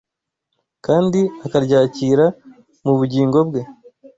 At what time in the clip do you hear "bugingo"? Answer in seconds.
2.99-3.39